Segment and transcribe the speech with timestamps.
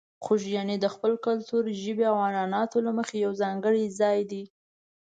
[0.23, 4.43] خوږیاڼي د خپل کلتور، ژبې او عنعناتو له مخې یو ځانګړی ځای دی.